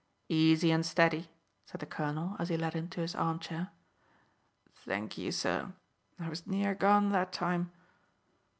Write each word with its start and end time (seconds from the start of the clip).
"Easy 0.29 0.71
and 0.71 0.83
steady," 0.83 1.29
said 1.67 1.79
the 1.79 1.85
colonel, 1.85 2.35
as 2.39 2.49
he 2.49 2.57
led 2.57 2.73
him 2.73 2.87
to 2.89 3.01
his 3.01 3.13
armchair. 3.13 3.69
"Thank 4.73 5.15
ye, 5.15 5.29
sir; 5.29 5.73
I 6.19 6.27
was 6.27 6.47
near 6.47 6.73
gone 6.73 7.09
that 7.09 7.31
time. 7.31 7.71